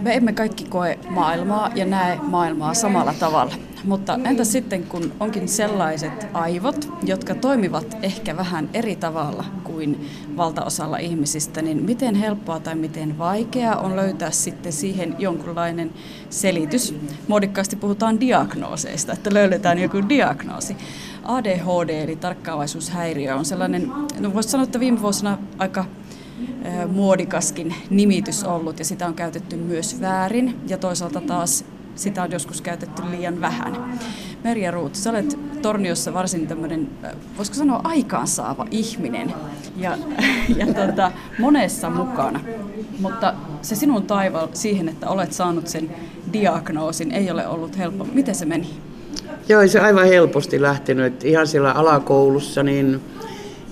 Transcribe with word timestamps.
Me 0.00 0.14
emme 0.14 0.32
kaikki 0.32 0.64
koe 0.64 0.98
maailmaa 1.10 1.70
ja 1.74 1.84
näe 1.84 2.18
maailmaa 2.22 2.74
samalla 2.74 3.14
tavalla. 3.20 3.54
Mutta 3.84 4.18
entä 4.24 4.44
sitten, 4.44 4.84
kun 4.84 5.12
onkin 5.20 5.48
sellaiset 5.48 6.26
aivot, 6.32 6.88
jotka 7.02 7.34
toimivat 7.34 7.96
ehkä 8.02 8.36
vähän 8.36 8.68
eri 8.74 8.96
tavalla 8.96 9.44
kuin 9.64 10.08
valtaosalla 10.36 10.98
ihmisistä, 10.98 11.62
niin 11.62 11.82
miten 11.82 12.14
helppoa 12.14 12.60
tai 12.60 12.74
miten 12.74 13.18
vaikeaa 13.18 13.76
on 13.76 13.96
löytää 13.96 14.30
sitten 14.30 14.72
siihen 14.72 15.16
jonkunlainen 15.18 15.90
selitys? 16.30 16.94
Muodikkaasti 17.28 17.76
puhutaan 17.76 18.20
diagnooseista, 18.20 19.12
että 19.12 19.34
löydetään 19.34 19.78
joku 19.78 20.08
diagnoosi. 20.08 20.76
ADHD 21.24 21.88
eli 21.88 22.16
tarkkaavaisuushäiriö 22.16 23.36
on 23.36 23.44
sellainen, 23.44 23.92
no 24.20 24.34
voisi 24.34 24.48
sanoa, 24.48 24.64
että 24.64 24.80
viime 24.80 25.02
vuosina 25.02 25.38
aika 25.58 25.84
muodikaskin 26.92 27.74
nimitys 27.90 28.44
ollut 28.44 28.78
ja 28.78 28.84
sitä 28.84 29.06
on 29.06 29.14
käytetty 29.14 29.56
myös 29.56 30.00
väärin 30.00 30.56
ja 30.66 30.78
toisaalta 30.78 31.20
taas 31.20 31.64
sitä 31.94 32.22
on 32.22 32.32
joskus 32.32 32.60
käytetty 32.60 33.02
liian 33.10 33.40
vähän. 33.40 33.98
Merja 34.44 34.70
Ruut, 34.70 34.94
sä 34.94 35.10
olet 35.10 35.38
Torniossa 35.62 36.14
varsin 36.14 36.46
tämmöinen, 36.46 36.88
voisiko 37.36 37.56
sanoa 37.56 37.80
aikaansaava 37.84 38.66
ihminen 38.70 39.34
ja, 39.76 39.98
ja 40.56 40.66
tota, 40.66 41.12
monessa 41.38 41.90
mukana. 41.90 42.40
Mutta 43.00 43.34
se 43.62 43.74
sinun 43.74 44.02
taival 44.02 44.48
siihen, 44.52 44.88
että 44.88 45.08
olet 45.08 45.32
saanut 45.32 45.66
sen 45.66 45.90
diagnoosin, 46.32 47.12
ei 47.12 47.30
ole 47.30 47.46
ollut 47.46 47.78
helppo. 47.78 48.06
Miten 48.12 48.34
se 48.34 48.44
meni? 48.44 48.70
Joo, 49.48 49.68
se 49.68 49.80
aivan 49.80 50.06
helposti 50.06 50.62
lähtenyt. 50.62 51.24
Ihan 51.24 51.46
siellä 51.46 51.72
alakoulussa, 51.72 52.62
niin 52.62 53.00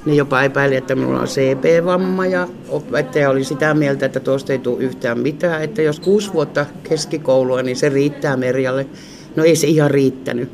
ne 0.07 0.15
jopa 0.15 0.43
epäili, 0.43 0.77
että 0.77 0.95
minulla 0.95 1.21
on 1.21 1.27
CP-vamma 1.27 2.27
ja 2.27 2.49
opettaja 2.69 3.31
oli 3.31 3.45
sitä 3.45 3.75
mieltä, 3.75 4.07
että 4.07 4.21
tuosta 4.21 4.53
ei 4.53 4.59
tule 4.59 4.83
yhtään 4.85 5.19
mitään. 5.19 5.63
Että 5.63 5.83
jos 5.83 6.01
kuusi 6.01 6.33
vuotta 6.33 6.67
keskikoulua, 6.83 7.63
niin 7.63 7.77
se 7.77 7.89
riittää 7.89 8.37
Merjalle. 8.37 8.87
No 9.37 9.45
ei 9.45 9.57
se 9.57 9.67
ihan 9.67 9.91
riittänyt. 9.91 10.51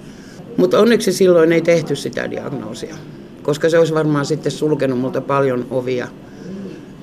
Mutta 0.57 0.79
onneksi 0.79 1.13
silloin 1.13 1.53
ei 1.53 1.61
tehty 1.61 1.97
sitä 1.97 2.31
diagnoosia, 2.31 2.95
koska 3.43 3.69
se 3.69 3.79
olisi 3.79 3.95
varmaan 3.95 4.27
sitten 4.27 4.53
sulkenut 4.53 4.99
multa 4.99 5.21
paljon 5.21 5.67
ovia. 5.71 6.09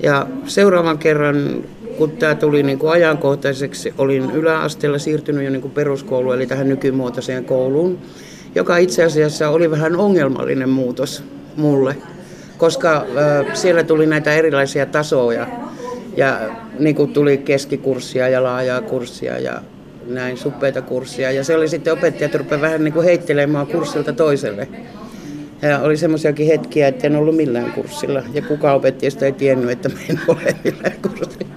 Ja 0.02 0.26
seuraavan 0.46 0.98
kerran, 0.98 1.64
kun 1.98 2.10
tämä 2.10 2.34
tuli 2.34 2.62
niin 2.62 2.78
kuin 2.78 2.92
ajankohtaiseksi, 2.92 3.94
olin 3.98 4.30
yläasteella 4.30 4.98
siirtynyt 4.98 5.44
jo 5.44 5.50
niin 5.50 5.62
kuin 5.62 5.72
peruskouluun, 5.72 6.34
eli 6.34 6.46
tähän 6.46 6.68
nykymuotoiseen 6.68 7.44
kouluun, 7.44 7.98
joka 8.54 8.76
itse 8.76 9.04
asiassa 9.04 9.48
oli 9.48 9.70
vähän 9.70 9.96
ongelmallinen 9.96 10.68
muutos 10.68 11.24
mulle 11.56 11.96
koska 12.58 13.06
siellä 13.54 13.82
tuli 13.84 14.06
näitä 14.06 14.34
erilaisia 14.34 14.86
tasoja 14.86 15.46
ja 16.16 16.40
niin 16.78 16.96
kuin 16.96 17.12
tuli 17.12 17.38
keskikurssia 17.38 18.28
ja 18.28 18.42
laajaa 18.42 18.80
kurssia 18.80 19.38
ja 19.38 19.62
näin 20.06 20.36
suppeita 20.36 20.82
kurssia. 20.82 21.30
Ja 21.30 21.44
se 21.44 21.56
oli 21.56 21.68
sitten 21.68 21.92
opettajat 21.92 22.34
rupesivat 22.34 22.60
vähän 22.60 22.84
niin 22.84 22.94
kuin 22.94 23.04
heittelemään 23.04 23.66
kurssilta 23.66 24.12
toiselle. 24.12 24.68
Ja 25.62 25.78
oli 25.78 25.96
semmoisiakin 25.96 26.46
hetkiä, 26.46 26.88
että 26.88 27.06
en 27.06 27.16
ollut 27.16 27.36
millään 27.36 27.72
kurssilla. 27.72 28.22
Ja 28.32 28.42
kuka 28.42 28.72
opettajista 28.72 29.24
ei 29.24 29.32
tiennyt, 29.32 29.70
että 29.70 29.88
mä 29.88 29.98
en 30.10 30.20
ole 30.28 30.56
millään 30.64 30.96
kurssilla. 31.02 31.54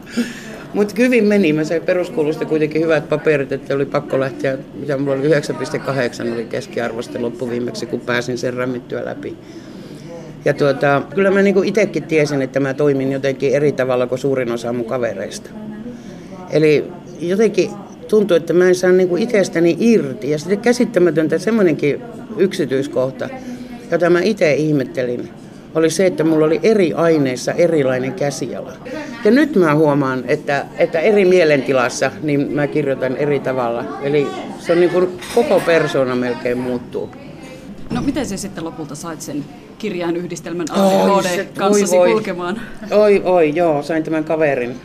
Mutta 0.73 0.95
hyvin 0.97 1.25
meni. 1.25 1.53
Mä 1.53 1.64
sain 1.64 1.81
peruskoulusta 1.81 2.45
kuitenkin 2.45 2.81
hyvät 2.81 3.09
paperit, 3.09 3.52
että 3.52 3.75
oli 3.75 3.86
pakko 3.86 4.20
lähteä, 4.20 4.58
mitä 4.73 4.97
mulla 4.97 5.14
oli 5.14 5.30
9,8 5.30 6.33
oli 6.33 6.45
keskiarvosta 6.45 7.22
loppuviimeksi, 7.22 7.86
kun 7.86 8.00
pääsin 8.00 8.38
sen 8.38 8.53
rämmittyä 8.53 9.05
läpi. 9.05 9.38
Ja 10.45 10.53
tuota, 10.53 11.01
kyllä 11.15 11.31
mä 11.31 11.41
niinku 11.41 11.61
itsekin 11.63 12.03
tiesin, 12.03 12.41
että 12.41 12.59
mä 12.59 12.73
toimin 12.73 13.11
jotenkin 13.11 13.53
eri 13.53 13.71
tavalla 13.71 14.07
kuin 14.07 14.19
suurin 14.19 14.51
osa 14.51 14.73
mun 14.73 14.85
kavereista. 14.85 15.49
Eli 16.49 16.85
jotenkin 17.19 17.69
tuntuu, 18.07 18.37
että 18.37 18.53
mä 18.53 18.67
en 18.67 18.75
saa 18.75 18.91
niinku 18.91 19.15
itsestäni 19.15 19.77
irti. 19.79 20.29
Ja 20.29 20.39
sitten 20.39 20.59
käsittämätöntä 20.59 21.37
semmoinenkin 21.37 22.01
yksityiskohta, 22.37 23.29
jota 23.91 24.09
mä 24.09 24.21
itse 24.21 24.53
ihmettelin, 24.53 25.30
oli 25.75 25.89
se, 25.89 26.05
että 26.05 26.23
mulla 26.23 26.45
oli 26.45 26.59
eri 26.64 26.93
aineissa 26.93 27.53
erilainen 27.53 28.14
käsiala. 28.14 28.73
Ja 29.25 29.31
nyt 29.31 29.55
mä 29.55 29.75
huomaan, 29.75 30.23
että, 30.27 30.65
että 30.77 30.99
eri 30.99 31.25
mielentilassa 31.25 32.11
niin 32.21 32.52
mä 32.52 32.67
kirjoitan 32.67 33.17
eri 33.17 33.39
tavalla. 33.39 33.85
Eli 34.02 34.27
se 34.59 34.71
on 34.71 34.80
niin 34.80 34.91
kuin 34.91 35.19
koko 35.35 35.59
persona 35.59 36.15
melkein 36.15 36.58
muuttuu. 36.58 37.09
No 37.89 38.02
miten 38.02 38.25
se 38.25 38.37
sitten 38.37 38.64
lopulta 38.64 38.95
sait 38.95 39.21
sen 39.21 39.45
kirjan 39.79 40.15
yhdistelmän 40.15 40.67
ADHD 40.71 41.45
kanssasi 41.57 41.97
oi, 41.97 42.11
kulkemaan? 42.11 42.61
Oi, 42.91 43.21
oi, 43.25 43.55
joo, 43.55 43.83
sain 43.83 44.03
tämän 44.03 44.23
kaverin, 44.23 44.75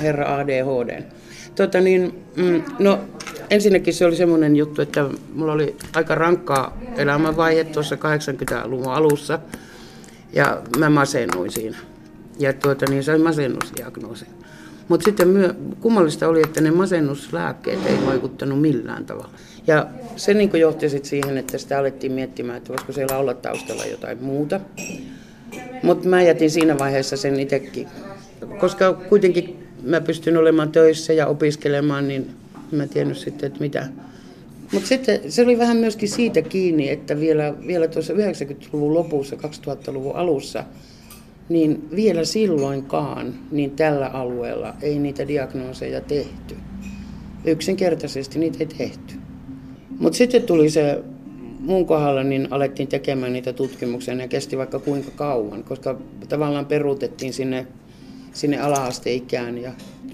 herra 0.00 0.36
ADHD. 0.36 1.02
Tota 1.54 1.80
niin, 1.80 2.24
mm, 2.36 2.62
no 2.78 2.98
ensinnäkin 3.50 3.94
se 3.94 4.06
oli 4.06 4.16
semmoinen 4.16 4.56
juttu, 4.56 4.82
että 4.82 5.04
mulla 5.34 5.52
oli 5.52 5.76
aika 5.94 6.14
rankkaa 6.14 6.78
elämänvaihe 6.96 7.64
tuossa 7.64 7.96
80-luvun 7.96 8.92
alussa 8.92 9.38
ja 10.32 10.62
mä 10.78 10.90
masennuin 10.90 11.50
siinä. 11.50 11.76
Ja 12.38 12.52
tuota, 12.52 12.86
niin 12.90 13.04
sain 13.04 13.22
masennusdiagnoosin. 13.22 14.28
Mutta 14.88 15.04
sitten 15.04 15.28
myö, 15.28 15.54
kummallista 15.80 16.28
oli, 16.28 16.42
että 16.44 16.60
ne 16.60 16.70
masennuslääkkeet 16.70 17.86
ei 17.86 18.06
vaikuttanut 18.06 18.60
millään 18.60 19.04
tavalla. 19.04 19.30
Ja 19.66 19.86
se 20.16 20.34
niin 20.34 20.50
johti 20.54 20.88
sitten 20.88 21.10
siihen, 21.10 21.38
että 21.38 21.58
sitä 21.58 21.78
alettiin 21.78 22.12
miettimään, 22.12 22.56
että 22.56 22.68
voisiko 22.68 22.92
siellä 22.92 23.18
olla 23.18 23.34
taustalla 23.34 23.84
jotain 23.84 24.22
muuta. 24.22 24.60
Mutta 25.82 26.08
mä 26.08 26.22
jätin 26.22 26.50
siinä 26.50 26.78
vaiheessa 26.78 27.16
sen 27.16 27.40
itsekin. 27.40 27.88
Koska 28.58 28.94
kuitenkin 28.94 29.68
mä 29.82 30.00
pystyn 30.00 30.36
olemaan 30.36 30.72
töissä 30.72 31.12
ja 31.12 31.26
opiskelemaan, 31.26 32.08
niin 32.08 32.30
mä 32.72 32.86
tiennyt 32.86 33.18
sitten, 33.18 33.46
että 33.46 33.60
mitä. 33.60 33.88
Mutta 34.72 34.88
sitten 34.88 35.32
se 35.32 35.42
oli 35.42 35.58
vähän 35.58 35.76
myöskin 35.76 36.08
siitä 36.08 36.42
kiinni, 36.42 36.90
että 36.90 37.20
vielä, 37.20 37.54
vielä 37.66 37.88
tuossa 37.88 38.12
90-luvun 38.12 38.94
lopussa, 38.94 39.36
2000-luvun 39.36 40.16
alussa, 40.16 40.64
niin 41.48 41.88
vielä 41.96 42.24
silloinkaan 42.24 43.34
niin 43.50 43.70
tällä 43.70 44.06
alueella 44.06 44.74
ei 44.82 44.98
niitä 44.98 45.28
diagnooseja 45.28 46.00
tehty. 46.00 46.56
Yksinkertaisesti 47.44 48.38
niitä 48.38 48.56
ei 48.60 48.66
tehty. 48.66 49.14
Mutta 49.98 50.16
sitten 50.16 50.42
tuli 50.42 50.70
se 50.70 51.02
mun 51.60 51.86
kohdalla, 51.86 52.22
niin 52.22 52.48
alettiin 52.50 52.88
tekemään 52.88 53.32
niitä 53.32 53.52
tutkimuksia 53.52 54.14
ja 54.14 54.28
kesti 54.28 54.58
vaikka 54.58 54.78
kuinka 54.78 55.10
kauan, 55.10 55.64
koska 55.64 55.98
tavallaan 56.28 56.66
peruutettiin 56.66 57.32
sinne, 57.32 57.66
sinne 58.32 58.60
ala-asteikään 58.60 59.58
ja 59.58 59.72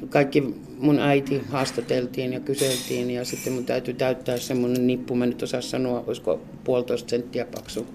kaikki 0.08 0.54
mun 0.78 0.98
äiti 0.98 1.42
haastateltiin 1.48 2.32
ja 2.32 2.40
kyseltiin 2.40 3.10
ja 3.10 3.24
sitten 3.24 3.52
mun 3.52 3.64
täytyy 3.64 3.94
täyttää 3.94 4.36
semmoinen 4.36 4.86
nippu, 4.86 5.14
mä 5.14 5.26
nyt 5.26 5.42
osaa 5.42 5.60
sanoa, 5.60 6.04
olisiko 6.06 6.40
puolitoista 6.64 7.10
senttiä 7.10 7.44
paksu, 7.44 7.86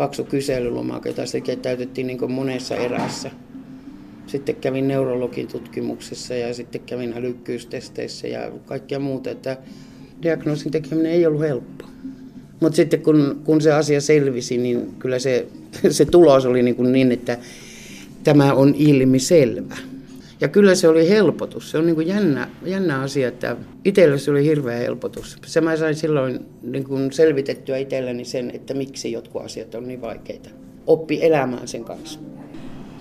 paksu 0.00 0.24
kyselylomake, 0.24 1.08
jota 1.08 1.26
sitten 1.26 1.60
täytettiin 1.60 2.06
niin 2.06 2.32
monessa 2.32 2.76
erässä. 2.76 3.30
Sitten 4.26 4.56
kävin 4.56 4.88
neurologin 4.88 5.46
tutkimuksessa 5.46 6.34
ja 6.34 6.54
sitten 6.54 6.80
kävin 6.80 7.12
älykkyystesteissä 7.16 8.28
ja 8.28 8.52
kaikkia 8.66 8.98
muuta, 8.98 9.30
että 9.30 9.56
diagnoosin 10.22 10.72
tekeminen 10.72 11.12
ei 11.12 11.26
ollut 11.26 11.40
helppo. 11.40 11.84
Mutta 12.60 12.76
sitten 12.76 13.02
kun, 13.02 13.40
kun 13.44 13.60
se 13.60 13.72
asia 13.72 14.00
selvisi, 14.00 14.58
niin 14.58 14.94
kyllä 14.98 15.18
se, 15.18 15.46
se 15.90 16.04
tulos 16.04 16.46
oli 16.46 16.62
niin, 16.62 16.76
kuin 16.76 16.92
niin, 16.92 17.12
että 17.12 17.38
tämä 18.24 18.52
on 18.54 18.74
ilmiselvä. 18.78 19.76
Ja 20.40 20.48
kyllä 20.48 20.74
se 20.74 20.88
oli 20.88 21.08
helpotus. 21.08 21.70
Se 21.70 21.78
on 21.78 21.86
niin 21.86 21.94
kuin 21.94 22.06
jännä, 22.06 22.48
jännä 22.64 23.00
asia, 23.00 23.28
että 23.28 23.56
itselle 23.84 24.18
se 24.18 24.30
oli 24.30 24.44
hirveä 24.44 24.76
helpotus. 24.76 25.38
Se 25.46 25.60
mä 25.60 25.76
sain 25.76 25.94
silloin 25.94 26.46
niin 26.62 26.84
kuin 26.84 27.12
selvitettyä 27.12 27.76
itselleni 27.76 28.24
sen, 28.24 28.50
että 28.54 28.74
miksi 28.74 29.12
jotkut 29.12 29.44
asiat 29.44 29.74
on 29.74 29.88
niin 29.88 30.00
vaikeita. 30.00 30.50
Oppi 30.86 31.18
elämään 31.22 31.68
sen 31.68 31.84
kanssa. 31.84 32.20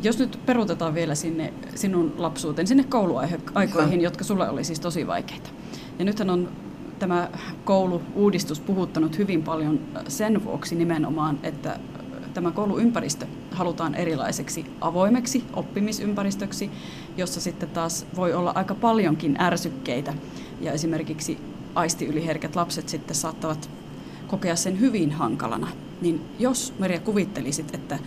Jos 0.04 0.20
nyt 0.20 0.40
peruutetaan 0.46 0.96
vielä 0.96 1.16
sinne 1.16 1.54
sinun 1.76 2.14
lapsuuteen, 2.18 2.68
sinne 2.68 2.84
kouluaikoihin, 2.84 4.02
jotka 4.02 4.24
sulle 4.24 4.50
oli 4.50 4.64
siis 4.64 4.80
tosi 4.80 5.08
vaikeita. 5.08 5.50
Ja 6.00 6.06
nythän 6.06 6.30
on 6.30 6.50
tämä 7.00 7.30
koulu-uudistus 7.66 8.60
puhuttanut 8.60 9.18
hyvin 9.18 9.44
paljon 9.44 9.80
sen 10.08 10.44
vuoksi 10.44 10.76
nimenomaan, 10.76 11.40
että 11.44 11.80
tämä 12.34 12.52
kouluympäristö 12.52 13.26
halutaan 13.52 13.96
erilaiseksi 13.96 14.66
avoimeksi 14.82 15.44
oppimisympäristöksi, 15.54 16.72
jossa 17.20 17.42
sitten 17.42 17.70
taas 17.70 18.06
voi 18.16 18.34
olla 18.34 18.52
aika 18.56 18.76
paljonkin 18.76 19.42
ärsykkeitä 19.42 20.14
ja 20.62 20.72
esimerkiksi 20.72 21.38
aistiyliherkät 21.76 22.56
lapset 22.56 22.90
sitten 22.90 23.16
saattavat 23.16 23.70
kokea 24.28 24.56
sen 24.56 24.80
hyvin 24.80 25.12
hankalana. 25.12 25.68
Niin 26.02 26.22
jos 26.40 26.74
Maria 26.80 27.00
kuvittelisit, 27.00 27.76
että 27.76 28.00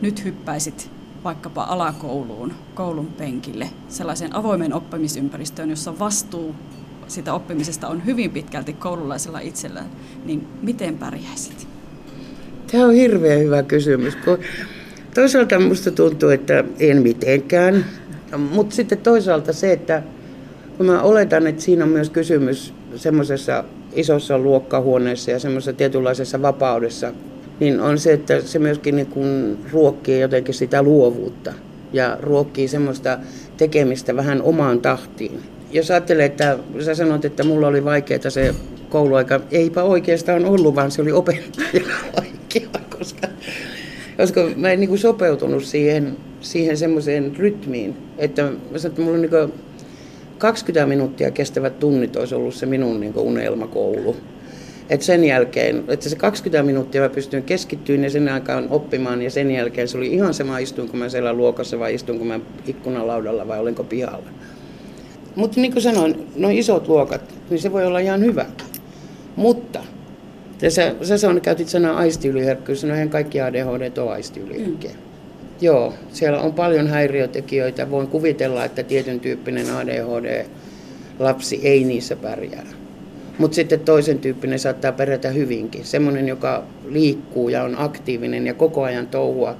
nyt 0.00 0.24
hyppäisit 0.24 0.90
vaikkapa 1.24 1.62
alakouluun, 1.62 2.52
koulun 2.74 3.06
penkille, 3.06 3.70
sellaiseen 3.88 4.36
avoimen 4.36 4.74
oppimisympäristöön, 4.74 5.70
jossa 5.70 5.98
vastuu 5.98 6.54
sitä 7.08 7.34
oppimisesta 7.34 7.88
on 7.88 8.06
hyvin 8.06 8.30
pitkälti 8.30 8.72
koululaisella 8.72 9.40
itsellään, 9.40 9.90
niin 10.24 10.48
miten 10.62 10.98
pärjäisit? 10.98 11.66
Tämä 12.72 12.84
on 12.84 12.94
hirveän 12.94 13.40
hyvä 13.40 13.62
kysymys. 13.62 14.14
Toisaalta 15.14 15.58
minusta 15.58 15.90
tuntuu, 15.90 16.28
että 16.28 16.64
en 16.78 17.02
mitenkään, 17.02 17.84
mutta 18.38 18.76
sitten 18.76 18.98
toisaalta 18.98 19.52
se, 19.52 19.72
että 19.72 20.02
Mä 20.84 21.02
oletan, 21.02 21.46
että 21.46 21.62
siinä 21.62 21.84
on 21.84 21.90
myös 21.90 22.10
kysymys 22.10 22.74
semmoisessa 22.96 23.64
isossa 23.92 24.38
luokkahuoneessa 24.38 25.30
ja 25.30 25.38
semmoisessa 25.38 25.72
tietynlaisessa 25.72 26.42
vapaudessa, 26.42 27.12
niin 27.60 27.80
on 27.80 27.98
se, 27.98 28.12
että 28.12 28.40
se 28.40 28.58
myöskin 28.58 28.96
niin 28.96 29.06
kuin 29.06 29.58
ruokkii 29.72 30.20
jotenkin 30.20 30.54
sitä 30.54 30.82
luovuutta 30.82 31.52
ja 31.92 32.18
ruokkii 32.20 32.68
semmoista 32.68 33.18
tekemistä 33.56 34.16
vähän 34.16 34.42
omaan 34.42 34.80
tahtiin. 34.80 35.40
Jos 35.72 35.90
ajattelee, 35.90 36.26
että 36.26 36.58
sä 36.84 36.94
sanoit, 36.94 37.24
että 37.24 37.44
mulla 37.44 37.66
oli 37.66 37.84
vaikeaa 37.84 38.30
se 38.30 38.54
kouluaika, 38.88 39.40
eipä 39.50 39.82
oikeastaan 39.82 40.44
ollut, 40.44 40.74
vaan 40.74 40.90
se 40.90 41.02
oli 41.02 41.12
opettajana 41.12 41.94
vaikeaa, 42.16 42.84
koska, 42.98 43.28
koska 44.16 44.40
mä 44.56 44.70
en 44.70 44.80
niin 44.80 44.88
kuin 44.88 44.98
sopeutunut 44.98 45.64
siihen, 45.64 46.16
siihen 46.40 46.76
semmoiseen 46.76 47.36
rytmiin, 47.36 47.96
että 48.18 48.42
mä 48.42 48.78
sanoin, 48.78 48.86
että 48.86 49.02
mulla 49.02 49.16
on 49.16 49.22
niin 49.22 49.52
20 50.38 50.86
minuuttia 50.86 51.30
kestävät 51.30 51.78
tunnit 51.78 52.16
olisi 52.16 52.34
ollut 52.34 52.54
se 52.54 52.66
minun 52.66 53.00
niin 53.00 53.16
unelmakoulu. 53.16 54.16
Et 54.90 55.02
sen 55.02 55.24
jälkeen, 55.24 55.84
että 55.88 56.08
se 56.08 56.16
20 56.16 56.62
minuuttia 56.62 57.00
mä 57.02 57.08
pystyin 57.08 57.42
keskittymään 57.42 58.04
ja 58.04 58.10
sen 58.10 58.28
aikaan 58.28 58.66
oppimaan 58.70 59.22
ja 59.22 59.30
sen 59.30 59.50
jälkeen 59.50 59.88
se 59.88 59.98
oli 59.98 60.06
ihan 60.06 60.34
sama 60.34 60.58
istuinko 60.58 60.96
mä 60.96 61.08
siellä 61.08 61.32
luokassa 61.32 61.78
vai 61.78 61.94
istuinko 61.94 62.24
mä 62.24 62.40
ikkunalaudalla 62.66 63.48
vai 63.48 63.60
olenko 63.60 63.84
pihalla. 63.84 64.30
Mutta 65.36 65.60
niin 65.60 65.72
kuin 65.72 65.82
sanoin, 65.82 66.26
noin 66.36 66.58
isot 66.58 66.88
luokat, 66.88 67.34
niin 67.50 67.60
se 67.60 67.72
voi 67.72 67.86
olla 67.86 67.98
ihan 67.98 68.20
hyvä. 68.20 68.46
Mutta 69.36 69.84
ja 70.62 70.70
sä, 70.70 70.94
sä 71.02 71.18
sanon, 71.18 71.40
käytit 71.40 71.68
sanaa 71.68 71.96
aistiyliherkkyys, 71.96 72.84
no 72.84 72.94
eihän 72.94 73.10
kaikki 73.10 73.40
ADHD 73.40 73.98
ole 73.98 74.10
aistiyliherkkiä. 74.10 74.90
Mm. 74.90 75.09
Joo, 75.60 75.94
siellä 76.12 76.40
on 76.40 76.52
paljon 76.52 76.88
häiriötekijöitä. 76.88 77.90
Voin 77.90 78.08
kuvitella, 78.08 78.64
että 78.64 78.82
tietyn 78.82 79.20
tyyppinen 79.20 79.66
ADHD-lapsi 79.76 81.60
ei 81.62 81.84
niissä 81.84 82.16
pärjää. 82.16 82.66
Mutta 83.38 83.54
sitten 83.54 83.80
toisen 83.80 84.18
tyyppinen 84.18 84.58
saattaa 84.58 84.92
pärjätä 84.92 85.28
hyvinkin. 85.28 85.84
Semmoinen, 85.84 86.28
joka 86.28 86.64
liikkuu 86.88 87.48
ja 87.48 87.62
on 87.62 87.74
aktiivinen 87.78 88.46
ja 88.46 88.54
koko 88.54 88.82
ajan 88.82 89.06
touhua. 89.06 89.56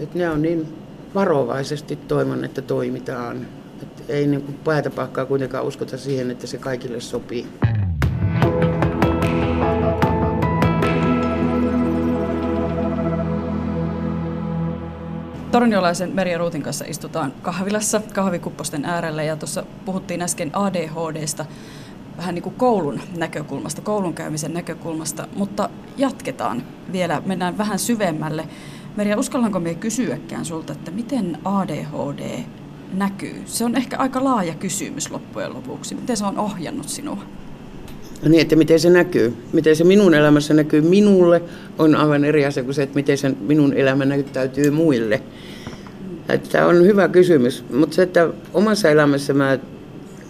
Et 0.00 0.14
ne 0.14 0.30
on 0.30 0.42
niin 0.42 0.66
varovaisesti 1.14 1.96
toivon, 1.96 2.44
että 2.44 2.62
toimitaan. 2.62 3.46
Et 3.82 4.04
ei 4.08 4.26
niin 4.26 4.58
päätä 4.64 4.90
pakkaa 4.90 5.26
kuitenkaan 5.26 5.64
uskota 5.64 5.98
siihen, 5.98 6.30
että 6.30 6.46
se 6.46 6.58
kaikille 6.58 7.00
sopii. 7.00 7.46
Torniolaisen 15.52 16.14
Merja 16.14 16.38
Ruutin 16.38 16.62
kanssa 16.62 16.84
istutaan 16.88 17.32
kahvilassa 17.42 18.00
kahvikupposten 18.14 18.84
äärellä 18.84 19.22
ja 19.22 19.36
tuossa 19.36 19.64
puhuttiin 19.84 20.22
äsken 20.22 20.50
ADHDsta 20.56 21.46
vähän 22.16 22.34
niin 22.34 22.42
kuin 22.42 22.54
koulun 22.54 23.00
näkökulmasta, 23.16 23.82
koulun 23.82 24.14
käymisen 24.14 24.54
näkökulmasta, 24.54 25.28
mutta 25.36 25.70
jatketaan 25.96 26.62
vielä, 26.92 27.22
mennään 27.26 27.58
vähän 27.58 27.78
syvemmälle. 27.78 28.48
Merja, 28.96 29.18
uskallanko 29.18 29.60
me 29.60 29.74
kysyäkään 29.74 30.44
sulta, 30.44 30.72
että 30.72 30.90
miten 30.90 31.38
ADHD 31.44 32.44
näkyy? 32.92 33.42
Se 33.46 33.64
on 33.64 33.76
ehkä 33.76 33.98
aika 33.98 34.24
laaja 34.24 34.54
kysymys 34.54 35.10
loppujen 35.10 35.54
lopuksi. 35.54 35.94
Miten 35.94 36.16
se 36.16 36.24
on 36.24 36.38
ohjannut 36.38 36.88
sinua? 36.88 37.22
Niin, 38.28 38.40
että 38.40 38.56
miten 38.56 38.80
se 38.80 38.90
näkyy. 38.90 39.34
Miten 39.52 39.76
se 39.76 39.84
minun 39.84 40.14
elämässä 40.14 40.54
näkyy 40.54 40.80
minulle 40.80 41.42
on 41.78 41.94
aivan 41.94 42.24
eri 42.24 42.46
asia 42.46 42.62
kuin 42.62 42.74
se, 42.74 42.82
että 42.82 42.94
miten 42.94 43.18
se 43.18 43.28
minun 43.40 43.74
elämä 43.74 44.04
näyttäytyy 44.04 44.70
muille. 44.70 45.22
Tämä 46.52 46.66
on 46.66 46.84
hyvä 46.84 47.08
kysymys, 47.08 47.64
mutta 47.72 47.96
se, 47.96 48.02
että 48.02 48.28
omassa 48.54 48.90
elämässä 48.90 49.34
mä, 49.34 49.58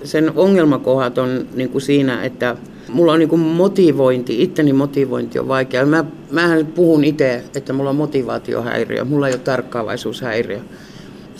sen 0.04 0.32
ongelmakohdat 0.36 1.18
on 1.18 1.46
niin 1.54 1.68
kuin 1.68 1.82
siinä, 1.82 2.24
että 2.24 2.56
mulla 2.88 3.12
on 3.12 3.18
niin 3.18 3.28
kuin 3.28 3.40
motivointi, 3.40 4.42
itteni 4.42 4.72
motivointi 4.72 5.38
on 5.38 5.48
vaikea. 5.48 5.86
Mä, 5.86 6.04
mähän 6.30 6.66
puhun 6.66 7.04
itse, 7.04 7.44
että 7.54 7.72
mulla 7.72 7.90
on 7.90 7.96
motivaatiohäiriö, 7.96 9.04
mulla 9.04 9.28
ei 9.28 9.34
ole 9.34 9.40
tarkkaavaisuushäiriö 9.40 10.60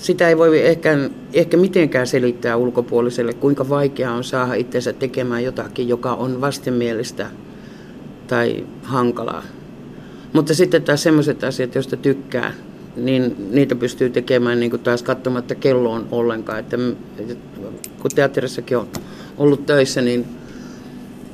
sitä 0.00 0.28
ei 0.28 0.38
voi 0.38 0.66
ehkä, 0.66 0.98
ehkä 1.32 1.56
mitenkään 1.56 2.06
selittää 2.06 2.56
ulkopuoliselle, 2.56 3.34
kuinka 3.34 3.68
vaikeaa 3.68 4.14
on 4.14 4.24
saada 4.24 4.54
itsensä 4.54 4.92
tekemään 4.92 5.44
jotakin, 5.44 5.88
joka 5.88 6.14
on 6.14 6.40
vastenmielistä 6.40 7.26
tai 8.26 8.66
hankalaa. 8.82 9.42
Mutta 10.32 10.54
sitten 10.54 10.82
taas 10.82 11.02
sellaiset 11.02 11.44
asiat, 11.44 11.74
joista 11.74 11.96
tykkää, 11.96 12.52
niin 12.96 13.36
niitä 13.50 13.74
pystyy 13.74 14.10
tekemään 14.10 14.60
niin 14.60 14.70
kuin 14.70 14.82
taas 14.82 15.02
katsomatta 15.02 15.54
kelloon 15.54 16.06
ollenkaan. 16.10 16.58
Että, 16.58 16.76
kun 18.00 18.10
teatterissakin 18.14 18.78
on 18.78 18.88
ollut 19.38 19.66
töissä, 19.66 20.00
niin 20.00 20.26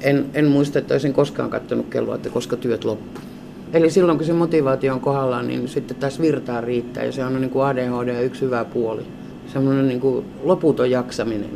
en, 0.00 0.26
en 0.34 0.46
muista, 0.46 0.78
että 0.78 0.94
olisin 0.94 1.12
koskaan 1.12 1.50
katsonut 1.50 1.86
kelloa, 1.90 2.14
että 2.14 2.30
koska 2.30 2.56
työt 2.56 2.84
loppuu. 2.84 3.25
Eli 3.72 3.90
silloin 3.90 4.18
kun 4.18 4.26
se 4.26 4.32
motivaatio 4.32 4.94
on 4.94 5.00
kohdallaan, 5.00 5.46
niin 5.46 5.68
sitten 5.68 5.96
taas 5.96 6.20
virtaa 6.20 6.60
riittää 6.60 7.04
ja 7.04 7.12
se 7.12 7.24
on 7.24 7.40
niin 7.40 7.50
kuin 7.50 7.66
ADHD 7.66 8.24
yksi 8.24 8.40
hyvä 8.40 8.64
puoli. 8.64 9.02
Semmoinen 9.52 9.88
niin 9.88 10.00
kuin 10.00 10.26
loputon 10.42 10.90
jaksaminen. 10.90 11.50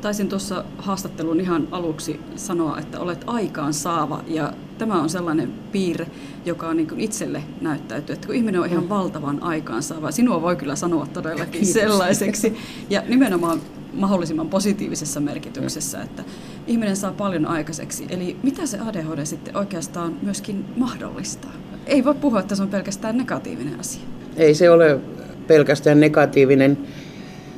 Taisin 0.00 0.28
tuossa 0.28 0.64
haastattelun 0.78 1.40
ihan 1.40 1.68
aluksi 1.70 2.20
sanoa, 2.36 2.78
että 2.78 3.00
olet 3.00 3.24
aikaan 3.26 3.74
saava 3.74 4.22
ja 4.26 4.52
tämä 4.78 5.02
on 5.02 5.10
sellainen 5.10 5.52
piirre, 5.72 6.06
joka 6.44 6.68
on 6.68 6.76
niin 6.76 6.88
kuin 6.88 7.00
itselle 7.00 7.42
näyttäytyy, 7.60 8.14
että 8.14 8.26
kun 8.26 8.36
ihminen 8.36 8.60
on 8.60 8.66
ihan 8.66 8.82
mm. 8.82 8.88
valtavan 8.88 9.42
aikaansaava, 9.42 10.10
sinua 10.10 10.42
voi 10.42 10.56
kyllä 10.56 10.76
sanoa 10.76 11.06
todellakin 11.06 11.52
Kiitos. 11.52 11.72
sellaiseksi. 11.72 12.56
Ja 12.90 13.02
nimenomaan 13.08 13.60
mahdollisimman 13.96 14.48
positiivisessa 14.48 15.20
merkityksessä, 15.20 16.02
että 16.02 16.24
ihminen 16.66 16.96
saa 16.96 17.12
paljon 17.12 17.46
aikaiseksi. 17.46 18.06
Eli 18.10 18.36
mitä 18.42 18.66
se 18.66 18.78
ADHD 18.78 19.24
sitten 19.24 19.56
oikeastaan 19.56 20.16
myöskin 20.22 20.64
mahdollistaa? 20.76 21.52
Ei 21.86 22.04
voi 22.04 22.14
puhua, 22.14 22.40
että 22.40 22.54
se 22.54 22.62
on 22.62 22.68
pelkästään 22.68 23.16
negatiivinen 23.18 23.80
asia. 23.80 24.02
Ei 24.36 24.54
se 24.54 24.70
ole 24.70 25.00
pelkästään 25.46 26.00
negatiivinen. 26.00 26.78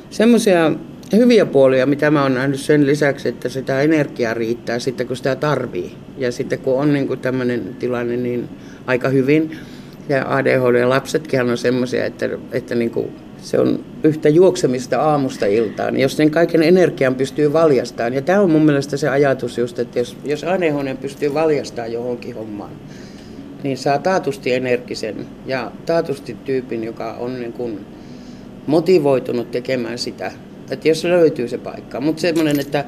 Semmoisia 0.09 0.71
hyviä 1.15 1.45
puolia, 1.45 1.85
mitä 1.85 2.11
mä 2.11 2.23
oon 2.23 2.33
nähnyt 2.33 2.59
sen 2.59 2.85
lisäksi, 2.85 3.29
että 3.29 3.49
sitä 3.49 3.81
energiaa 3.81 4.33
riittää 4.33 4.79
sitten, 4.79 5.07
kun 5.07 5.15
sitä 5.17 5.35
tarvii. 5.35 5.95
Ja 6.17 6.31
sitten 6.31 6.59
kun 6.59 6.81
on 6.81 6.93
niin 6.93 7.19
tämmöinen 7.19 7.75
tilanne, 7.79 8.17
niin 8.17 8.49
aika 8.87 9.09
hyvin. 9.09 9.57
Ja 10.09 10.35
ADHD-lapsetkin 10.35 11.41
on 11.41 11.57
semmoisia, 11.57 12.05
että, 12.05 12.29
että 12.51 12.75
niin 12.75 12.91
kuin 12.91 13.15
se 13.41 13.59
on 13.59 13.85
yhtä 14.03 14.29
juoksemista 14.29 15.01
aamusta 15.01 15.45
iltaan, 15.45 15.99
jos 15.99 16.17
sen 16.17 16.31
kaiken 16.31 16.63
energian 16.63 17.15
pystyy 17.15 17.53
valjastamaan. 17.53 18.13
Ja 18.13 18.21
tämä 18.21 18.41
on 18.41 18.51
mun 18.51 18.65
mielestä 18.65 18.97
se 18.97 19.09
ajatus 19.09 19.57
just, 19.57 19.79
että 19.79 19.99
jos, 19.99 20.17
jos 20.23 20.43
ADHD 20.43 20.95
pystyy 21.01 21.33
valjastamaan 21.33 21.93
johonkin 21.93 22.35
hommaan, 22.35 22.71
niin 23.63 23.77
saa 23.77 23.97
taatusti 23.97 24.53
energisen 24.53 25.25
ja 25.45 25.71
taatusti 25.85 26.37
tyypin, 26.45 26.83
joka 26.83 27.13
on 27.13 27.39
niin 27.39 27.53
kuin 27.53 27.85
motivoitunut 28.67 29.51
tekemään 29.51 29.97
sitä, 29.97 30.31
että 30.71 30.87
jos 30.87 31.03
löytyy 31.03 31.47
se 31.47 31.57
paikka. 31.57 32.01
Mutta 32.01 32.21
semmoinen, 32.21 32.59
että 32.59 32.85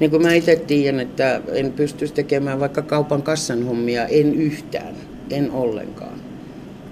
niin 0.00 0.10
kuin 0.10 0.22
mä 0.22 0.32
itse 0.32 0.56
tiedän, 0.56 1.00
että 1.00 1.40
en 1.52 1.72
pystyisi 1.72 2.14
tekemään 2.14 2.60
vaikka 2.60 2.82
kaupan 2.82 3.22
kassan 3.22 3.62
hommia, 3.62 4.06
en 4.06 4.34
yhtään, 4.34 4.94
en 5.30 5.50
ollenkaan. 5.50 6.11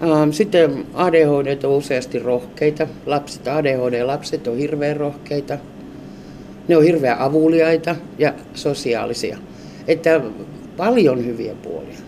Ähm, 0.03 0.31
sitten 0.31 0.87
ADHD 0.95 1.65
on 1.65 1.77
useasti 1.77 2.19
rohkeita. 2.19 2.87
Lapset, 3.07 3.49
ADHD-lapset 3.49 4.47
on 4.47 4.57
hirveän 4.57 4.97
rohkeita. 4.97 5.59
Ne 6.69 6.77
on 6.77 6.85
hirveän 6.85 7.19
avuliaita 7.19 7.97
ja 8.19 8.35
sosiaalisia. 8.55 9.39
Että 9.89 10.21
paljon 10.77 11.27
hyviä 11.27 11.55
puolia. 11.55 11.99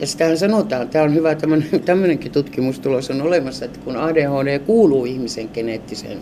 Ja 0.00 0.06
sitähän 0.06 0.38
sanotaan, 0.38 0.88
tämä 0.88 1.04
on 1.04 1.14
hyvä, 1.14 1.36
tämmöinenkin 1.84 2.32
tutkimustulos 2.42 3.10
on 3.10 3.22
olemassa, 3.22 3.64
että 3.64 3.80
kun 3.84 3.96
ADHD 3.96 4.58
kuuluu 4.58 5.04
ihmisen 5.04 5.50
geneettiseen 5.54 6.18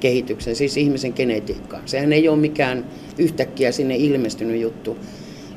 kehitykseen, 0.00 0.56
siis 0.56 0.76
ihmisen 0.76 1.12
genetiikkaan. 1.16 1.82
Sehän 1.86 2.12
ei 2.12 2.28
ole 2.28 2.38
mikään 2.38 2.84
yhtäkkiä 3.18 3.72
sinne 3.72 3.96
ilmestynyt 3.96 4.60
juttu. 4.60 4.98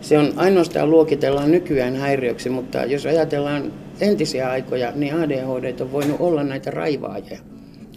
Se 0.01 0.17
on 0.17 0.33
ainoastaan 0.35 0.89
luokitellaan 0.89 1.51
nykyään 1.51 1.95
häiriöksi, 1.95 2.49
mutta 2.49 2.85
jos 2.85 3.05
ajatellaan 3.05 3.71
entisiä 4.01 4.49
aikoja, 4.49 4.91
niin 4.95 5.15
ADHD 5.15 5.79
on 5.79 5.91
voinut 5.91 6.17
olla 6.19 6.43
näitä 6.43 6.71
raivaajia. 6.71 7.39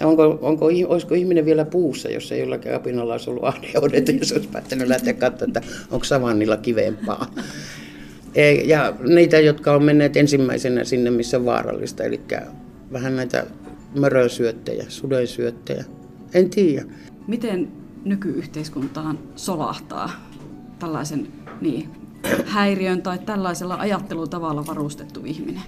Onko, 0.04 0.38
onko, 0.42 0.66
olisiko 0.66 1.14
ihminen 1.14 1.44
vielä 1.44 1.64
puussa, 1.64 2.08
jos 2.08 2.32
ei 2.32 2.40
jollakin 2.40 2.74
apinalla 2.74 3.12
olisi 3.12 3.30
ollut 3.30 3.44
ADHD, 3.44 4.18
jos 4.18 4.32
olisi 4.32 4.48
päättänyt 4.48 4.88
lähteä 4.88 5.12
katsomaan, 5.12 5.56
että 5.56 5.72
onko 5.90 6.04
savannilla 6.04 6.56
kivempaa. 6.56 7.34
E, 8.34 8.52
ja 8.52 8.94
niitä, 9.08 9.40
jotka 9.40 9.72
on 9.72 9.84
menneet 9.84 10.16
ensimmäisenä 10.16 10.84
sinne, 10.84 11.10
missä 11.10 11.36
on 11.36 11.44
vaarallista, 11.44 12.04
eli 12.04 12.20
vähän 12.92 13.16
näitä 13.16 13.46
mörösyöttejä, 13.98 14.84
sudensyöttejä. 14.88 15.84
En 16.34 16.50
tiedä. 16.50 16.84
Miten 17.26 17.68
nykyyhteiskuntaan 18.04 19.18
solahtaa 19.36 20.10
tällaisen 20.78 21.28
niin, 21.60 21.88
häiriön 22.46 23.02
tai 23.02 23.18
tällaisella 23.18 23.74
ajattelutavalla 23.74 24.66
varustettu 24.66 25.20
ihminen? 25.24 25.62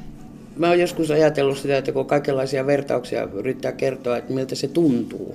Mä 0.56 0.68
oon 0.68 0.80
joskus 0.80 1.10
ajatellut 1.10 1.58
sitä, 1.58 1.78
että 1.78 1.92
kun 1.92 2.06
kaikenlaisia 2.06 2.66
vertauksia 2.66 3.28
yrittää 3.32 3.72
kertoa, 3.72 4.16
että 4.16 4.32
miltä 4.32 4.54
se 4.54 4.68
tuntuu. 4.68 5.34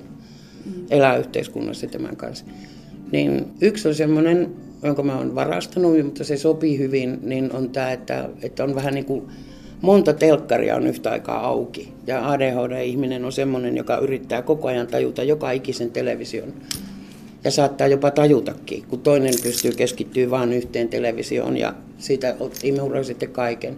Mm. 0.66 0.72
elää 0.90 1.16
yhteiskunnassa 1.16 1.86
tämän 1.86 2.16
kanssa. 2.16 2.44
Niin 3.12 3.46
yksi 3.60 3.88
on 3.88 3.94
semmoinen, 3.94 4.52
jonka 4.82 5.02
mä 5.02 5.18
oon 5.18 5.34
varastanut, 5.34 6.04
mutta 6.04 6.24
se 6.24 6.36
sopii 6.36 6.78
hyvin, 6.78 7.18
niin 7.22 7.52
on 7.52 7.70
tämä, 7.70 7.92
että, 7.92 8.28
että 8.42 8.64
on 8.64 8.74
vähän 8.74 8.94
niin 8.94 9.04
kuin 9.04 9.22
monta 9.80 10.12
telkkaria 10.12 10.76
on 10.76 10.86
yhtä 10.86 11.10
aikaa 11.10 11.46
auki. 11.46 11.92
Ja 12.06 12.30
ADHD-ihminen 12.30 13.24
on 13.24 13.32
semmoinen, 13.32 13.76
joka 13.76 13.98
yrittää 13.98 14.42
koko 14.42 14.68
ajan 14.68 14.86
tajuta 14.86 15.22
joka 15.22 15.50
ikisen 15.50 15.90
television. 15.90 16.52
Ja 17.44 17.50
saattaa 17.50 17.86
jopa 17.86 18.10
tajutakin, 18.10 18.84
kun 18.88 19.00
toinen 19.00 19.34
pystyy 19.42 19.72
keskittyä 19.72 20.30
vain 20.30 20.52
yhteen 20.52 20.88
televisioon 20.88 21.56
ja 21.56 21.74
siitä 21.98 22.36
imuroi 22.62 23.04
sitten 23.04 23.30
kaiken. 23.30 23.76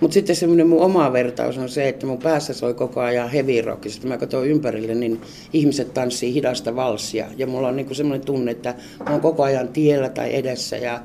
Mutta 0.00 0.14
sitten 0.14 0.36
semmoinen 0.36 0.68
mun 0.68 0.82
oma 0.82 1.12
vertaus 1.12 1.58
on 1.58 1.68
se, 1.68 1.88
että 1.88 2.06
mun 2.06 2.18
päässä 2.18 2.54
soi 2.54 2.74
koko 2.74 3.00
ajan 3.00 3.30
heavy 3.30 3.60
rock. 3.60 3.88
Sitten 3.88 4.08
mä 4.08 4.18
katson 4.18 4.46
ympärille, 4.46 4.94
niin 4.94 5.20
ihmiset 5.52 5.94
tanssii 5.94 6.34
hidasta 6.34 6.76
valssia. 6.76 7.26
Ja 7.36 7.46
mulla 7.46 7.68
on 7.68 7.76
niinku 7.76 7.94
semmoinen 7.94 8.26
tunne, 8.26 8.50
että 8.50 8.74
mä 9.06 9.12
oon 9.12 9.20
koko 9.20 9.42
ajan 9.42 9.68
tiellä 9.68 10.08
tai 10.08 10.36
edessä. 10.36 10.76
Ja 10.76 11.00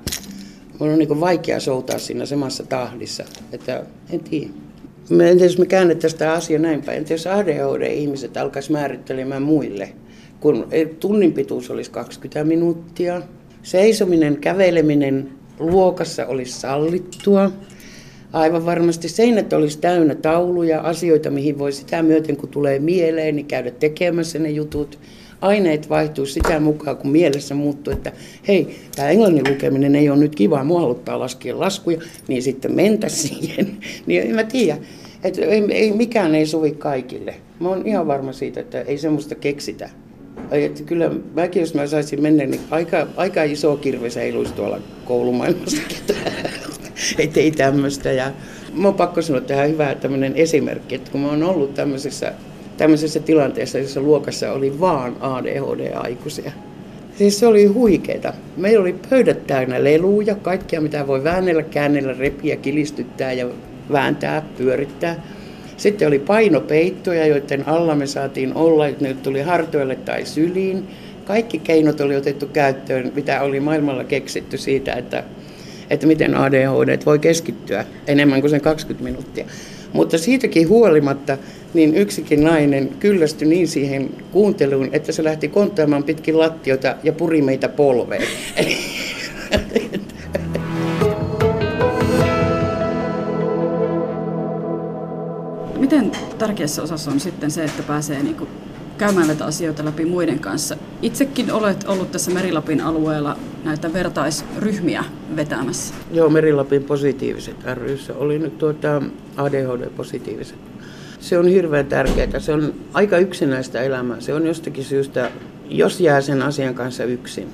mulla 0.79 0.93
on 0.93 0.99
niinku 0.99 1.19
vaikea 1.19 1.59
soutaa 1.59 1.99
siinä 1.99 2.25
samassa 2.25 2.63
tahdissa. 2.63 3.23
Että 3.51 3.83
en 4.09 4.19
tiedä. 4.19 4.49
Mä 5.09 5.23
en 5.23 5.37
tiedä, 5.37 5.45
jos 5.45 5.57
me 5.57 5.65
käännettäisiin 5.65 6.19
tämä 6.19 6.33
asia 6.33 6.59
näin 6.59 6.81
päin. 6.81 6.97
Entä 6.97 7.13
jos 7.13 7.27
ADHD-ihmiset 7.27 8.37
alkaisi 8.37 8.71
määrittelemään 8.71 9.41
muille, 9.41 9.89
kun 10.39 10.67
tunnin 10.99 11.33
pituus 11.33 11.69
olisi 11.71 11.91
20 11.91 12.43
minuuttia, 12.43 13.21
seisominen, 13.63 14.37
käveleminen 14.37 15.29
luokassa 15.59 16.25
olisi 16.25 16.59
sallittua, 16.59 17.51
Aivan 18.33 18.65
varmasti 18.65 19.09
seinät 19.09 19.53
olisi 19.53 19.79
täynnä 19.79 20.15
tauluja, 20.15 20.81
asioita, 20.81 21.29
mihin 21.29 21.59
voi 21.59 21.71
sitä 21.71 22.03
myöten, 22.03 22.37
kun 22.37 22.49
tulee 22.49 22.79
mieleen, 22.79 23.35
niin 23.35 23.45
käydä 23.45 23.71
tekemässä 23.71 24.39
ne 24.39 24.49
jutut. 24.49 24.99
Aineet 25.41 25.89
vaihtuu 25.89 26.25
sitä 26.25 26.59
mukaan, 26.59 26.97
kun 26.97 27.11
mielessä 27.11 27.55
muuttuu, 27.55 27.93
että 27.93 28.11
hei, 28.47 28.75
tämä 28.95 29.09
englannin 29.09 29.49
lukeminen 29.49 29.95
ei 29.95 30.09
ole 30.09 30.19
nyt 30.19 30.35
kiva, 30.35 30.63
mua 30.63 30.79
haluttaa 30.79 31.19
laskea 31.19 31.59
laskuja, 31.59 31.97
niin 32.27 32.43
sitten 32.43 32.75
mentä 32.75 33.09
siihen. 33.09 33.77
niin 34.07 34.21
en 34.21 34.35
mä 34.35 34.43
tiedä, 34.43 34.77
että 35.23 35.41
ei, 35.41 35.63
ei, 35.69 35.91
mikään 35.91 36.35
ei 36.35 36.45
sovi 36.45 36.71
kaikille. 36.71 37.35
Mä 37.59 37.69
oon 37.69 37.87
ihan 37.87 38.07
varma 38.07 38.33
siitä, 38.33 38.59
että 38.59 38.81
ei 38.81 38.97
semmoista 38.97 39.35
keksitä. 39.35 39.89
Että 40.51 40.83
kyllä 40.83 41.11
mäkin, 41.33 41.59
jos 41.59 41.73
mä 41.73 41.87
saisin 41.87 42.21
mennä, 42.21 42.45
niin 42.45 42.61
aika, 42.71 43.07
aika 43.17 43.43
iso 43.43 43.77
kirves 43.77 44.15
heiluisi 44.15 44.53
tuolla 44.53 44.79
koulumaailmassa 45.05 45.81
ei 47.35 47.51
tämmöistä. 47.51 48.11
Ja 48.11 48.31
mä 48.73 48.87
oon 48.87 48.93
pakko 48.93 49.21
sanoa 49.21 49.41
tähän 49.41 49.69
hyvä 49.69 49.95
tämmöinen 49.95 50.35
esimerkki, 50.35 50.95
että 50.95 51.11
kun 51.11 51.21
mä 51.21 51.27
oon 51.27 51.43
ollut 51.43 51.73
tämmöisessä, 51.73 52.33
tämmöisessä 52.77 53.19
tilanteessa, 53.19 53.79
jossa 53.79 54.01
luokassa 54.01 54.51
oli 54.51 54.79
vaan 54.79 55.15
ADHD-aikuisia. 55.19 56.51
Siis 57.17 57.39
se 57.39 57.47
oli 57.47 57.65
huikeeta. 57.65 58.33
Meillä 58.57 58.81
oli 58.81 58.95
pöydät 59.09 59.47
täynnä 59.47 59.83
leluja, 59.83 60.35
kaikkia 60.35 60.81
mitä 60.81 61.07
voi 61.07 61.23
väännellä, 61.23 61.63
käännellä, 61.63 62.13
repiä, 62.13 62.55
kilistyttää 62.55 63.33
ja 63.33 63.47
vääntää, 63.91 64.43
pyörittää. 64.57 65.23
Sitten 65.77 66.07
oli 66.07 66.19
painopeittoja, 66.19 67.27
joiden 67.27 67.67
alla 67.67 67.95
me 67.95 68.07
saatiin 68.07 68.55
olla, 68.55 68.87
että 68.87 69.03
ne 69.03 69.13
tuli 69.13 69.41
hartoille 69.41 69.95
tai 69.95 70.25
syliin. 70.25 70.87
Kaikki 71.25 71.59
keinot 71.59 72.01
oli 72.01 72.15
otettu 72.15 72.45
käyttöön, 72.45 73.11
mitä 73.15 73.41
oli 73.41 73.59
maailmalla 73.59 74.03
keksitty 74.03 74.57
siitä, 74.57 74.93
että 74.93 75.23
että 75.93 76.07
miten 76.07 76.35
ADHD 76.35 76.99
voi 77.05 77.19
keskittyä 77.19 77.85
enemmän 78.07 78.41
kuin 78.41 78.51
sen 78.51 78.61
20 78.61 79.03
minuuttia. 79.03 79.45
Mutta 79.93 80.17
siitäkin 80.17 80.69
huolimatta, 80.69 81.37
niin 81.73 81.95
yksikin 81.95 82.43
nainen 82.43 82.89
kyllästyi 82.99 83.47
niin 83.47 83.67
siihen 83.67 84.09
kuunteluun, 84.31 84.89
että 84.91 85.11
se 85.11 85.23
lähti 85.23 85.47
konttaamaan 85.47 86.03
pitkin 86.03 86.39
lattiota 86.39 86.95
ja 87.03 87.13
puri 87.13 87.41
meitä 87.41 87.69
polveen. 87.69 88.27
Miten 95.77 96.11
tärkeässä 96.37 96.83
osassa 96.83 97.11
on 97.11 97.19
sitten 97.19 97.51
se, 97.51 97.63
että 97.63 97.83
pääsee 97.83 98.23
niin 98.23 98.35
käymään 98.97 99.27
näitä 99.27 99.45
asioita 99.45 99.85
läpi 99.85 100.05
muiden 100.05 100.39
kanssa. 100.39 100.77
Itsekin 101.01 101.51
olet 101.51 101.83
ollut 101.87 102.11
tässä 102.11 102.31
Merilapin 102.31 102.81
alueella 102.81 103.37
näitä 103.63 103.93
vertaisryhmiä 103.93 105.03
vetämässä. 105.35 105.93
Joo, 106.11 106.29
Merilapin 106.29 106.83
positiiviset 106.83 107.55
ryssä 107.73 108.13
oli 108.15 108.39
nyt 108.39 108.57
tuota 108.57 109.01
ADHD-positiiviset. 109.37 110.57
Se 111.19 111.37
on 111.37 111.47
hirveän 111.47 111.85
tärkeää. 111.85 112.39
Se 112.39 112.53
on 112.53 112.73
aika 112.93 113.17
yksinäistä 113.17 113.81
elämää. 113.81 114.19
Se 114.19 114.33
on 114.33 114.47
jostakin 114.47 114.83
syystä, 114.83 115.31
jos 115.69 115.99
jää 115.99 116.21
sen 116.21 116.41
asian 116.41 116.75
kanssa 116.75 117.03
yksin. 117.03 117.47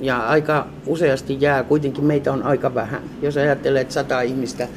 Ja 0.00 0.18
aika 0.18 0.68
useasti 0.86 1.36
jää, 1.40 1.62
kuitenkin 1.62 2.04
meitä 2.04 2.32
on 2.32 2.42
aika 2.42 2.74
vähän. 2.74 3.02
Jos 3.22 3.36
ajattelee, 3.36 3.80
että 3.80 3.94
sata 3.94 4.20
ihmistä 4.20 4.68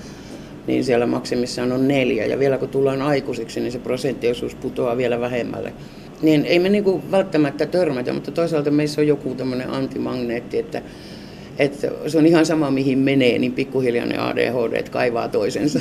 niin 0.68 0.84
siellä 0.84 1.06
maksimissaan 1.06 1.72
on 1.72 1.88
neljä. 1.88 2.26
Ja 2.26 2.40
vielä 2.40 2.58
kun 2.58 2.70
tullaan 2.70 3.02
aikuisiksi, 3.02 3.60
niin 3.60 3.72
se 3.72 3.80
prosenttiosuus 3.80 4.56
putoaa 4.56 4.98
vielä 4.98 5.20
vähemmälle 5.20 5.74
niin 6.22 6.46
ei 6.46 6.60
me 6.60 6.70
niinku 6.70 7.02
välttämättä 7.12 7.66
törmätä, 7.66 8.14
mutta 8.14 8.32
toisaalta 8.32 8.72
meissä 8.72 9.02
on 9.02 9.08
joku 9.08 9.36
tämmöinen 9.36 9.70
antimagneetti, 9.70 10.60
että, 10.60 10.82
että 11.60 11.88
se 12.08 12.18
on 12.18 12.26
ihan 12.26 12.46
sama 12.46 12.72
mihin 12.72 13.00
menee, 13.00 13.40
niin 13.40 13.54
pikkuhiljaa 13.54 14.06
ne 14.06 14.18
ADHD 14.18 14.90
kaivaa 14.90 15.28
toisensa. 15.28 15.80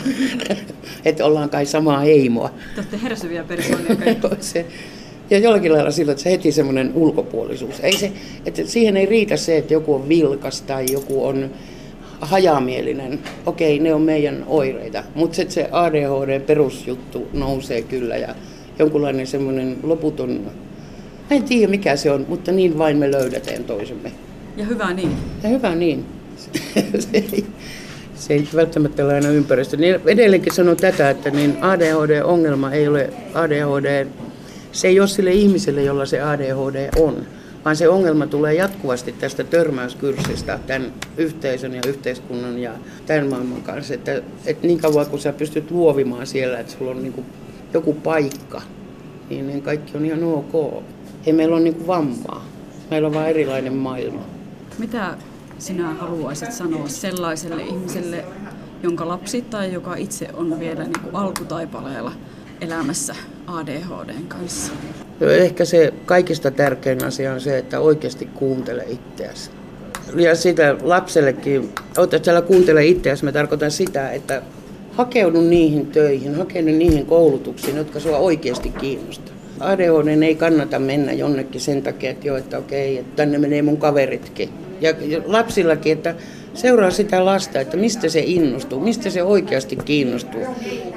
että 1.04 1.25
ollaan 1.25 1.50
kai 1.50 1.66
samaa 1.66 2.00
heimoa. 2.00 2.49
Te 2.49 2.80
olette 2.80 3.00
hersyviä 3.02 3.44
persoonia 3.44 3.97
se, 4.40 4.66
ja 5.30 5.38
jollakin 5.38 5.73
lailla 5.73 5.90
sillä, 5.90 6.12
että 6.12 6.23
se 6.23 6.30
heti 6.30 6.52
semmoinen 6.52 6.92
ulkopuolisuus. 6.94 7.80
Ei 7.80 7.92
se, 7.92 8.12
että 8.47 8.62
siihen 8.64 8.97
ei 8.97 9.06
riitä 9.06 9.37
se, 9.37 9.56
että 9.56 9.75
joku 9.75 9.94
on 9.94 10.09
vilkas 10.09 10.62
tai 10.62 10.87
joku 10.92 11.26
on 11.26 11.50
hajamielinen. 12.20 13.18
Okei, 13.47 13.78
ne 13.78 13.94
on 13.94 14.02
meidän 14.02 14.44
oireita, 14.47 15.04
mutta 15.14 15.37
se, 15.37 15.47
se 15.49 15.68
ADHD-perusjuttu 15.73 17.28
nousee 17.32 17.82
kyllä 17.82 18.16
ja 18.16 18.35
jonkunlainen 18.80 19.26
semmoinen 19.26 19.76
loputon, 19.82 20.30
mä 21.30 21.37
en 21.37 21.42
tiedä 21.42 21.70
mikä 21.70 21.96
se 21.96 22.10
on, 22.10 22.26
mutta 22.28 22.52
niin 22.52 22.78
vain 22.78 22.96
me 22.96 23.12
löydetään 23.12 23.64
toisemme. 23.64 24.12
Ja 24.56 24.64
hyvä 24.64 24.94
niin. 24.94 25.12
Ja 25.42 25.49
hyvä 25.49 25.75
niin. 25.75 26.04
se, 26.99 27.08
ei, 27.12 27.44
se 28.14 28.34
ei 28.34 28.49
välttämättä 28.56 29.04
ole 29.04 29.14
aina 29.14 29.28
ympäristö. 29.28 29.76
Niin 29.76 30.00
edelleenkin 30.06 30.54
sanon 30.54 30.76
tätä, 30.76 31.10
että 31.10 31.30
niin 31.30 31.56
ADHD-ongelma 31.60 32.72
ei 32.72 32.88
ole 32.88 33.10
ADHD, 33.34 34.06
se 34.72 34.88
ei 34.88 35.00
ole 35.00 35.08
sille 35.08 35.32
ihmiselle, 35.32 35.82
jolla 35.82 36.06
se 36.06 36.20
ADHD 36.20 36.88
on, 36.99 37.26
vaan 37.64 37.76
se 37.76 37.88
ongelma 37.88 38.26
tulee 38.26 38.54
jatkuvasti 38.54 39.12
tästä 39.12 39.44
törmäyskurssista 39.44 40.58
tämän 40.66 40.92
yhteisön 41.16 41.75
ja 41.75 41.80
yhteiskunnan 41.88 42.58
ja 42.58 42.72
tämän 43.06 43.26
maailman 43.26 43.62
kanssa. 43.62 43.94
Että, 43.94 44.22
että 44.46 44.66
niin 44.66 44.80
kauan 44.80 45.06
kun 45.06 45.18
sä 45.18 45.32
pystyt 45.32 45.70
luovimaan 45.70 46.26
siellä, 46.26 46.58
että 46.58 46.72
sulla 46.72 46.90
on 46.90 47.02
niin 47.02 47.12
kuin 47.12 47.26
joku 47.74 47.92
paikka, 47.92 48.62
niin, 49.30 49.46
niin 49.46 49.62
kaikki 49.62 49.96
on 49.96 50.04
ihan 50.04 50.24
ok. 50.24 50.82
Ei 51.26 51.32
meillä 51.32 51.56
ole 51.56 51.64
niin 51.64 51.86
vammaa. 51.86 52.46
Meillä 52.90 53.08
on 53.08 53.14
vain 53.14 53.28
erilainen 53.28 53.74
maailma. 53.74 54.20
Mitä 54.78 55.14
sinä 55.58 55.94
haluaisit 55.94 56.52
sanoa 56.52 56.88
sellaiselle 56.88 57.62
ihmiselle, 57.62 58.24
jonka 58.82 59.08
lapsi 59.08 59.42
tai 59.42 59.72
joka 59.72 59.96
itse 59.96 60.28
on 60.34 60.60
vielä 60.60 60.84
niin 60.84 61.00
kuin 61.02 61.16
alkutaipaleella 61.16 62.12
elämässä 62.60 63.14
ADHDn 63.46 64.26
kanssa? 64.28 64.72
Ehkä 65.20 65.64
se 65.64 65.92
kaikista 66.06 66.50
tärkein 66.50 67.04
asia 67.04 67.32
on 67.32 67.40
se, 67.40 67.58
että 67.58 67.80
oikeasti 67.80 68.26
kuuntele 68.26 68.84
itseäsi. 68.88 69.50
Ja 70.14 70.34
sitä 70.34 70.76
lapsellekin, 70.82 71.72
että 72.04 72.20
siellä 72.22 72.42
kuuntele 72.42 72.86
itseäsi, 72.86 73.24
mä 73.24 73.32
tarkoitan 73.32 73.70
sitä, 73.70 74.10
että 74.10 74.42
hakeudu 75.00 75.40
niihin 75.40 75.87
töihin, 75.87 76.35
hakeudu 76.35 76.71
niihin 76.71 77.07
koulutuksiin, 77.07 77.76
jotka 77.76 78.00
sinua 78.00 78.19
oikeasti 78.19 78.71
kiinnostaa. 78.71 79.35
ADHD 79.61 80.23
ei 80.23 80.35
kannata 80.35 80.78
mennä 80.78 81.12
jonnekin 81.12 81.61
sen 81.61 81.83
takia, 81.83 82.11
että, 82.11 82.26
jo, 82.26 82.37
että 82.37 82.59
okei, 82.59 82.99
että 82.99 83.16
tänne 83.16 83.38
menee 83.38 83.62
mun 83.62 83.76
kaveritkin. 83.76 84.49
Ja, 84.80 84.95
ja 85.07 85.21
lapsillakin, 85.26 85.92
että 85.92 86.14
seuraa 86.54 86.90
sitä 86.90 87.25
lasta, 87.25 87.61
että 87.61 87.76
mistä 87.76 88.09
se 88.09 88.21
innostuu, 88.26 88.80
mistä 88.80 89.11
se 89.11 89.23
oikeasti 89.23 89.76
kiinnostuu. 89.76 90.40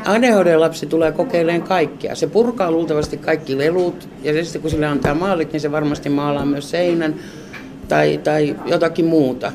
ADHD-lapsi 0.06 0.86
tulee 0.86 1.12
kokeilemaan 1.12 1.68
kaikkea. 1.68 2.16
Se 2.16 2.28
purkaa 2.28 2.72
luultavasti 2.72 3.18
kaikki 3.18 3.58
lelut 3.58 4.10
ja 4.24 4.44
sitten 4.44 4.62
kun 4.62 4.72
sille 4.72 4.86
antaa 4.86 5.16
maalit, 5.16 5.54
niin 5.54 5.62
se 5.62 5.72
varmasti 5.72 6.10
maalaa 6.10 6.46
myös 6.46 6.70
seinän 6.70 7.16
tai, 7.88 8.20
tai 8.24 8.56
jotakin 8.66 9.06
muuta. 9.06 9.52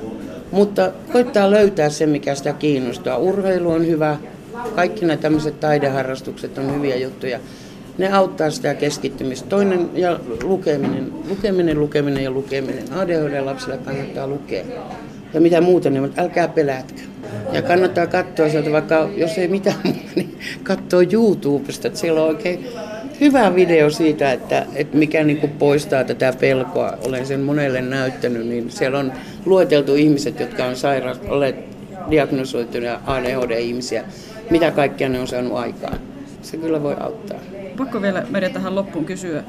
Mutta 0.51 0.93
koittaa 1.13 1.51
löytää 1.51 1.91
se, 1.91 2.07
mikä 2.07 2.35
sitä 2.35 2.53
kiinnostaa. 2.53 3.17
Urheilu 3.17 3.71
on 3.71 3.87
hyvä, 3.87 4.17
kaikki 4.75 5.07
nämä 5.07 5.17
tämmöiset 5.17 5.61
taideharrastukset 5.61 6.59
on 6.59 6.75
hyviä 6.75 6.97
juttuja. 6.97 7.41
Ne 7.99 8.13
auttaa 8.13 8.51
sitä 8.51 8.75
keskittymistä. 8.75 9.49
Toinen 9.49 9.91
ja 9.95 10.21
lukeminen, 10.43 11.13
lukeminen, 11.29 11.81
lukeminen 11.81 12.25
ja 12.25 12.31
lukeminen. 12.31 12.85
ADHD-lapsille 12.93 13.79
kannattaa 13.79 14.27
lukea. 14.27 14.65
Ja 15.35 15.41
mitä 15.41 15.61
muuta, 15.61 15.91
niin 15.91 16.13
älkää 16.17 16.49
pelätkö. 16.49 17.03
Ja 17.53 17.63
kannattaa 17.63 18.07
katsoa 18.07 18.49
sieltä, 18.49 18.73
vaikka 18.73 19.09
jos 19.17 19.39
ei 19.39 19.49
mitään 19.49 19.77
muuta, 19.85 20.01
niin 20.15 20.39
katsoa 20.63 21.03
YouTubesta, 21.13 21.89
että 21.89 22.01
siellä 22.01 22.23
on 22.23 22.29
oikein 22.29 22.67
hyvä 23.21 23.55
video 23.55 23.91
siitä, 23.91 24.33
että, 24.33 24.67
että 24.75 24.97
mikä 24.97 25.25
niin 25.25 25.37
kuin 25.37 25.53
poistaa 25.53 26.05
tätä 26.05 26.33
pelkoa. 26.41 26.99
Olen 27.07 27.27
sen 27.27 27.41
monelle 27.41 27.81
näyttänyt, 27.81 28.47
niin 28.47 28.71
siellä 28.71 28.99
on 28.99 29.13
lueteltu 29.47 29.95
ihmiset, 29.95 30.41
jotka 30.41 30.65
on 30.65 30.77
sairaat, 30.77 31.21
olleet 31.29 31.57
diagnosoituja 32.11 33.01
ADHD-ihmisiä, 33.07 34.05
mitä 34.51 34.71
kaikkea 34.71 35.09
ne 35.09 35.21
on 35.21 35.27
saanut 35.27 35.53
aikaan. 35.59 35.99
Se 36.43 36.57
kyllä 36.57 36.83
voi 36.83 36.97
auttaa. 37.01 37.39
Pakko 37.77 38.03
vielä 38.03 38.27
meidän 38.31 38.53
tähän 38.53 38.75
loppuun 38.75 39.05
kysyä. 39.05 39.43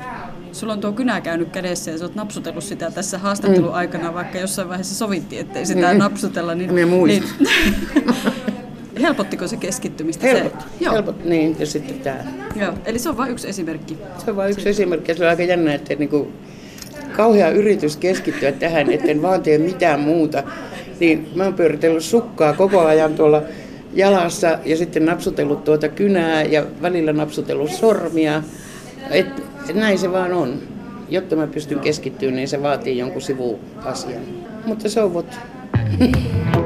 Sulla 0.51 0.73
on 0.73 0.79
tuo 0.81 0.91
kynä 0.91 1.21
käynyt 1.21 1.49
kädessä 1.49 1.91
ja 1.91 1.97
sä 1.97 2.05
oot 2.05 2.15
napsutellut 2.15 2.63
sitä 2.63 2.91
tässä 2.91 3.17
haastattelun 3.17 3.73
aikana, 3.73 4.13
vaikka 4.13 4.37
jossain 4.37 4.69
vaiheessa 4.69 4.95
sovittiin, 4.95 5.41
ettei 5.41 5.65
sitä 5.65 5.93
Mm. 5.93 5.99
napsutella. 5.99 6.55
Niin, 6.55 6.73
Minä 6.73 6.87
niin, 7.07 7.23
helpottiko 9.01 9.47
se 9.47 9.57
keskittymistä? 9.57 10.27
Helpot, 10.27 10.61
Se, 10.61 10.67
joo, 10.85 10.93
helpot, 10.93 11.25
niin, 11.25 11.55
ja 11.59 11.65
sitten 11.65 11.99
tämä. 11.99 12.17
joo, 12.55 12.73
eli 12.85 12.99
se 12.99 13.09
on 13.09 13.17
vain 13.17 13.31
yksi 13.31 13.49
esimerkki. 13.49 13.97
Se 14.25 14.31
on 14.31 14.37
vain 14.37 14.51
yksi 14.51 14.69
esimerkki, 14.69 15.11
ja 15.11 15.15
se 15.15 15.23
on 15.23 15.29
aika 15.29 15.43
jännä, 15.43 15.73
että 15.73 15.95
niin 15.95 16.09
kuin, 16.09 16.33
kauhea 17.15 17.49
yritys 17.49 17.97
keskittyä 17.97 18.51
tähän, 18.51 18.91
etten 18.91 19.21
vaan 19.21 19.41
tee 19.41 19.57
mitään 19.57 19.99
muuta. 19.99 20.43
Niin 20.99 21.29
mä 21.35 21.43
oon 21.43 21.53
pyöritellyt 21.53 22.03
sukkaa 22.03 22.53
koko 22.53 22.79
ajan 22.85 23.13
tuolla 23.15 23.41
jalassa 23.93 24.59
ja 24.65 24.77
sitten 24.77 25.05
napsutellut 25.05 25.63
tuota 25.63 25.87
kynää 25.87 26.43
ja 26.43 26.65
välillä 26.81 27.13
napsutellut 27.13 27.71
sormia. 27.71 28.43
Et, 29.11 29.27
näin 29.73 29.99
se 29.99 30.11
vaan 30.11 30.33
on. 30.33 30.59
Jotta 31.09 31.35
mä 31.35 31.47
pystyn 31.47 31.79
keskittymään, 31.79 32.35
niin 32.35 32.47
se 32.47 32.61
vaatii 32.61 32.97
jonkun 32.97 33.21
sivuasian. 33.21 34.21
Mutta 34.65 34.89
so 34.89 35.09
what? 35.09 35.39